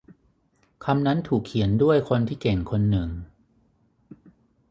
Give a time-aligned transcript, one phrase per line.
[0.85, 3.09] คำนั้นถูกเขียนด้วยคนที่เก่งคนหนึ่ง